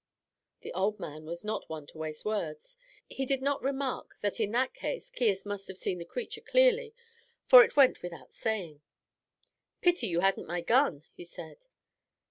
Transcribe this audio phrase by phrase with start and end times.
[0.61, 2.75] The old man was not one to waste words.
[3.07, 6.95] He did not remark that in that case Caius must have seen the creature clearly,
[7.45, 8.81] for it went without saying.
[9.79, 11.67] "Pity you hadn't my gun," he said.